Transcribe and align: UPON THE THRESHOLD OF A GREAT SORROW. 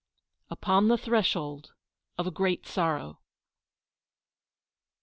UPON 0.49 0.87
THE 0.87 0.97
THRESHOLD 0.97 1.73
OF 2.17 2.25
A 2.25 2.31
GREAT 2.31 2.65
SORROW. 2.65 3.19